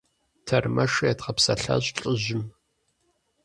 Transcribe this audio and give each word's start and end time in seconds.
Тэрмэшыр 0.47 1.07
едгъэпсэлъащ 1.11 1.85
лӀыжьым. 1.99 2.43